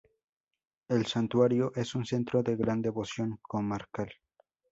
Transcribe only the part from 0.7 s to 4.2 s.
El santuario es un centro de gran devoción comarcal.